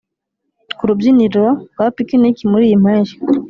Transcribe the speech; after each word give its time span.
ku 0.77 0.83
rubyiniro 0.89 1.45
rwa 1.71 1.87
picnic 1.95 2.37
muriyi 2.51 2.75
mpeshyi, 2.83 3.15